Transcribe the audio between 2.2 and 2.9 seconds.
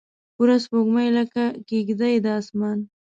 د اسمان